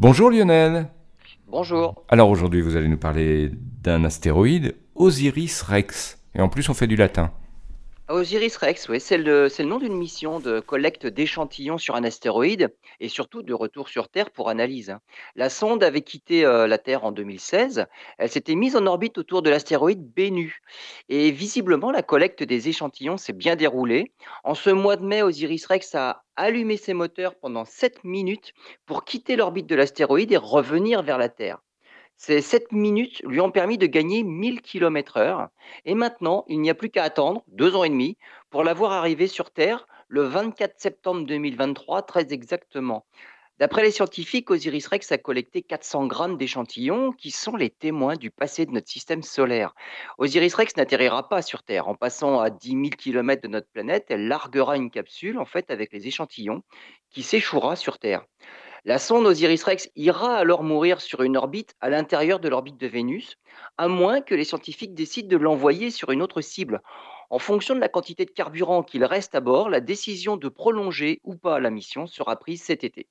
Bonjour 0.00 0.30
Lionel. 0.30 0.88
Bonjour. 1.46 2.06
Alors 2.08 2.30
aujourd'hui, 2.30 2.62
vous 2.62 2.74
allez 2.74 2.88
nous 2.88 2.96
parler 2.96 3.50
d'un 3.82 4.02
astéroïde, 4.04 4.74
Osiris 4.94 5.60
Rex. 5.60 6.24
Et 6.34 6.40
en 6.40 6.48
plus, 6.48 6.70
on 6.70 6.74
fait 6.74 6.86
du 6.86 6.96
latin. 6.96 7.32
Osiris 8.10 8.56
Rex, 8.56 8.88
oui, 8.88 8.98
c'est 8.98 9.18
le, 9.18 9.48
nom 9.60 9.78
d'une 9.78 9.96
mission 9.96 10.40
de 10.40 10.58
collecte 10.58 11.06
d'échantillons 11.06 11.78
sur 11.78 11.94
un 11.94 12.02
astéroïde 12.02 12.74
et 12.98 13.08
surtout 13.08 13.42
de 13.44 13.54
retour 13.54 13.88
sur 13.88 14.08
Terre 14.08 14.32
pour 14.32 14.48
analyse. 14.48 14.96
La 15.36 15.48
sonde 15.48 15.84
avait 15.84 16.00
quitté 16.00 16.44
euh, 16.44 16.66
la 16.66 16.78
Terre 16.78 17.04
en 17.04 17.12
2016. 17.12 17.86
Elle 18.18 18.28
s'était 18.28 18.56
mise 18.56 18.74
en 18.74 18.84
orbite 18.86 19.16
autour 19.16 19.42
de 19.42 19.50
l'astéroïde 19.50 20.12
Bennu. 20.12 20.60
Et 21.08 21.30
visiblement, 21.30 21.92
la 21.92 22.02
collecte 22.02 22.42
des 22.42 22.68
échantillons 22.68 23.16
s'est 23.16 23.32
bien 23.32 23.54
déroulée. 23.54 24.12
En 24.42 24.56
ce 24.56 24.70
mois 24.70 24.96
de 24.96 25.06
mai, 25.06 25.22
Osiris 25.22 25.66
Rex 25.66 25.94
a 25.94 26.24
allumé 26.34 26.78
ses 26.78 26.94
moteurs 26.94 27.36
pendant 27.36 27.64
7 27.64 28.02
minutes 28.02 28.54
pour 28.86 29.04
quitter 29.04 29.36
l'orbite 29.36 29.68
de 29.68 29.76
l'astéroïde 29.76 30.32
et 30.32 30.36
revenir 30.36 31.02
vers 31.02 31.18
la 31.18 31.28
Terre. 31.28 31.60
Ces 32.22 32.42
7 32.42 32.72
minutes 32.72 33.22
lui 33.24 33.40
ont 33.40 33.50
permis 33.50 33.78
de 33.78 33.86
gagner 33.86 34.24
1000 34.24 34.60
km/h. 34.60 35.48
Et 35.86 35.94
maintenant, 35.94 36.44
il 36.48 36.60
n'y 36.60 36.68
a 36.68 36.74
plus 36.74 36.90
qu'à 36.90 37.02
attendre 37.02 37.42
deux 37.48 37.74
ans 37.74 37.82
et 37.82 37.88
demi 37.88 38.18
pour 38.50 38.62
la 38.62 38.74
voir 38.74 38.92
arriver 38.92 39.26
sur 39.26 39.50
Terre 39.50 39.86
le 40.06 40.24
24 40.24 40.78
septembre 40.78 41.24
2023, 41.24 42.02
très 42.02 42.30
exactement. 42.34 43.06
D'après 43.58 43.82
les 43.82 43.90
scientifiques, 43.90 44.50
Osiris 44.50 44.86
Rex 44.88 45.10
a 45.12 45.16
collecté 45.16 45.62
400 45.62 46.08
grammes 46.08 46.36
d'échantillons 46.36 47.12
qui 47.12 47.30
sont 47.30 47.56
les 47.56 47.70
témoins 47.70 48.16
du 48.16 48.30
passé 48.30 48.66
de 48.66 48.72
notre 48.72 48.90
système 48.90 49.22
solaire. 49.22 49.74
Osiris 50.18 50.54
Rex 50.54 50.76
n'atterrira 50.76 51.26
pas 51.26 51.40
sur 51.40 51.62
Terre. 51.62 51.88
En 51.88 51.94
passant 51.94 52.38
à 52.38 52.50
10 52.50 52.68
000 52.68 52.82
km 52.98 53.40
de 53.40 53.48
notre 53.48 53.70
planète, 53.70 54.04
elle 54.10 54.28
larguera 54.28 54.76
une 54.76 54.90
capsule 54.90 55.38
en 55.38 55.46
fait 55.46 55.70
avec 55.70 55.90
les 55.90 56.06
échantillons 56.06 56.64
qui 57.08 57.22
s'échouera 57.22 57.76
sur 57.76 57.98
Terre. 57.98 58.26
La 58.84 58.98
sonde 58.98 59.26
Osiris-Rex 59.26 59.90
ira 59.94 60.36
alors 60.36 60.62
mourir 60.62 61.02
sur 61.02 61.22
une 61.22 61.36
orbite 61.36 61.74
à 61.80 61.90
l'intérieur 61.90 62.40
de 62.40 62.48
l'orbite 62.48 62.78
de 62.78 62.86
Vénus, 62.86 63.36
à 63.76 63.88
moins 63.88 64.22
que 64.22 64.34
les 64.34 64.44
scientifiques 64.44 64.94
décident 64.94 65.28
de 65.28 65.36
l'envoyer 65.36 65.90
sur 65.90 66.10
une 66.12 66.22
autre 66.22 66.40
cible. 66.40 66.80
En 67.28 67.38
fonction 67.38 67.74
de 67.74 67.80
la 67.80 67.90
quantité 67.90 68.24
de 68.24 68.30
carburant 68.30 68.82
qu'il 68.82 69.04
reste 69.04 69.34
à 69.34 69.40
bord, 69.40 69.68
la 69.68 69.80
décision 69.80 70.36
de 70.38 70.48
prolonger 70.48 71.20
ou 71.24 71.36
pas 71.36 71.60
la 71.60 71.70
mission 71.70 72.06
sera 72.06 72.36
prise 72.36 72.62
cet 72.62 72.82
été. 72.82 73.06